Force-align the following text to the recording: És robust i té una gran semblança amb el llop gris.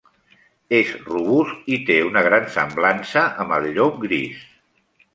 És 0.77 0.93
robust 1.09 1.69
i 1.77 1.79
té 1.91 1.99
una 2.07 2.25
gran 2.31 2.51
semblança 2.57 3.29
amb 3.45 3.57
el 3.59 3.73
llop 3.79 4.05
gris. 4.09 4.45